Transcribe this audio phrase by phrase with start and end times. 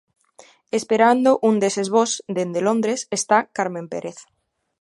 [0.79, 4.17] Esperando un deses voos dende Londres está Carmen Pérez...